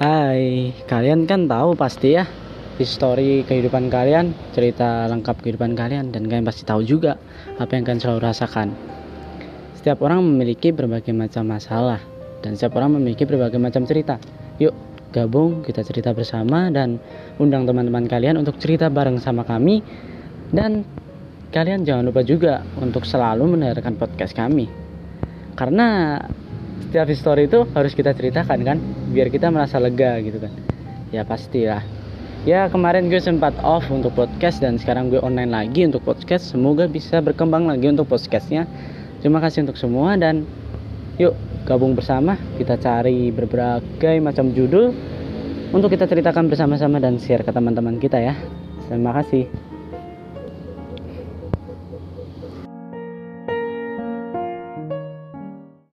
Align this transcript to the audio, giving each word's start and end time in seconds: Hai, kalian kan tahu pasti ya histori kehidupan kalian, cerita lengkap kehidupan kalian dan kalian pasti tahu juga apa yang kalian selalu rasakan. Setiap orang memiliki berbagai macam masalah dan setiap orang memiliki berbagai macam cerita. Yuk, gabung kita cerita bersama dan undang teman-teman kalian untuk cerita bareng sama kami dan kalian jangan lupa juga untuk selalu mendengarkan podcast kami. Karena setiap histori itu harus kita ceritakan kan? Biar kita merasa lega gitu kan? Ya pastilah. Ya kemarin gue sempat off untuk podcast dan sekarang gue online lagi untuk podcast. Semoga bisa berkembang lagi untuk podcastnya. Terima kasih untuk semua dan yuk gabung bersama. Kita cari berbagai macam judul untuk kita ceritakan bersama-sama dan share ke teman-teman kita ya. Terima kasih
Hai, 0.00 0.72
kalian 0.88 1.28
kan 1.28 1.44
tahu 1.44 1.76
pasti 1.76 2.16
ya 2.16 2.24
histori 2.80 3.44
kehidupan 3.44 3.92
kalian, 3.92 4.32
cerita 4.56 5.04
lengkap 5.04 5.44
kehidupan 5.44 5.76
kalian 5.76 6.08
dan 6.08 6.24
kalian 6.24 6.40
pasti 6.40 6.64
tahu 6.64 6.80
juga 6.80 7.20
apa 7.60 7.76
yang 7.76 7.84
kalian 7.84 8.00
selalu 8.00 8.24
rasakan. 8.24 8.72
Setiap 9.76 10.00
orang 10.00 10.24
memiliki 10.24 10.72
berbagai 10.72 11.12
macam 11.12 11.52
masalah 11.52 12.00
dan 12.40 12.56
setiap 12.56 12.80
orang 12.80 12.96
memiliki 12.96 13.28
berbagai 13.28 13.60
macam 13.60 13.84
cerita. 13.84 14.16
Yuk, 14.56 14.72
gabung 15.12 15.60
kita 15.68 15.84
cerita 15.84 16.16
bersama 16.16 16.72
dan 16.72 16.96
undang 17.36 17.68
teman-teman 17.68 18.08
kalian 18.08 18.40
untuk 18.40 18.56
cerita 18.56 18.88
bareng 18.88 19.20
sama 19.20 19.44
kami 19.44 19.84
dan 20.48 20.80
kalian 21.52 21.84
jangan 21.84 22.08
lupa 22.08 22.24
juga 22.24 22.64
untuk 22.80 23.04
selalu 23.04 23.52
mendengarkan 23.52 24.00
podcast 24.00 24.32
kami. 24.32 24.64
Karena 25.60 26.16
setiap 26.90 27.06
histori 27.06 27.46
itu 27.46 27.62
harus 27.70 27.94
kita 27.94 28.10
ceritakan 28.10 28.66
kan? 28.66 28.82
Biar 29.14 29.30
kita 29.30 29.46
merasa 29.46 29.78
lega 29.78 30.18
gitu 30.18 30.42
kan? 30.42 30.50
Ya 31.14 31.22
pastilah. 31.22 31.86
Ya 32.42 32.66
kemarin 32.66 33.06
gue 33.06 33.22
sempat 33.22 33.54
off 33.62 33.86
untuk 33.94 34.10
podcast 34.18 34.58
dan 34.58 34.74
sekarang 34.74 35.06
gue 35.06 35.22
online 35.22 35.54
lagi 35.54 35.86
untuk 35.86 36.02
podcast. 36.02 36.50
Semoga 36.50 36.90
bisa 36.90 37.22
berkembang 37.22 37.70
lagi 37.70 37.86
untuk 37.86 38.10
podcastnya. 38.10 38.66
Terima 39.22 39.38
kasih 39.38 39.70
untuk 39.70 39.78
semua 39.78 40.18
dan 40.18 40.42
yuk 41.14 41.38
gabung 41.62 41.94
bersama. 41.94 42.34
Kita 42.58 42.74
cari 42.74 43.30
berbagai 43.30 44.18
macam 44.18 44.50
judul 44.50 44.90
untuk 45.70 45.94
kita 45.94 46.10
ceritakan 46.10 46.50
bersama-sama 46.50 46.98
dan 46.98 47.22
share 47.22 47.46
ke 47.46 47.54
teman-teman 47.54 48.02
kita 48.02 48.18
ya. 48.18 48.34
Terima 48.90 49.14
kasih 49.14 49.69